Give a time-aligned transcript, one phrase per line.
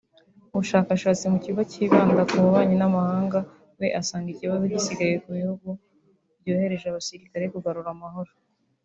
[0.51, 3.39] Umushakashatsi mu kigo kibanda ku bubanyi n’amahanga
[3.79, 5.69] we asanga ikibazo gisigaye ku bihugu
[6.39, 8.31] byohereje abasirikare kugarura amahoro